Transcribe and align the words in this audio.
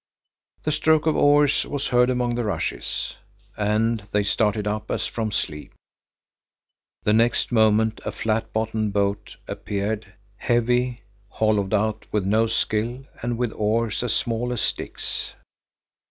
The 0.63 0.71
stroke 0.71 1.05
of 1.05 1.15
oars 1.15 1.63
was 1.63 1.89
heard 1.89 2.09
among 2.09 2.33
the 2.33 2.43
rushes, 2.43 3.13
and 3.55 4.01
they 4.11 4.23
started 4.23 4.65
up 4.65 4.89
as 4.89 5.05
from 5.05 5.31
sleep. 5.31 5.73
The 7.03 7.13
next 7.13 7.51
moment 7.51 8.01
a 8.03 8.11
flat 8.11 8.51
bottomed 8.51 8.93
boat 8.93 9.37
appeared, 9.47 10.11
heavy, 10.37 11.01
hollowed 11.29 11.75
out 11.75 12.07
with 12.11 12.25
no 12.25 12.47
skill 12.47 13.05
and 13.21 13.37
with 13.37 13.53
oars 13.53 14.01
as 14.01 14.11
small 14.15 14.51
as 14.51 14.61
sticks. 14.61 15.33